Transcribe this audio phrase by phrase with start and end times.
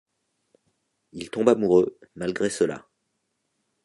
[1.11, 2.87] Ils tombent amoureux, malgré cela.